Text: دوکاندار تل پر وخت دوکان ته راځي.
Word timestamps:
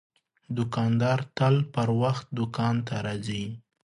دوکاندار 0.55 1.19
تل 1.37 1.55
پر 1.73 1.89
وخت 2.01 2.25
دوکان 2.37 2.75
ته 2.87 2.95
راځي. 3.05 3.43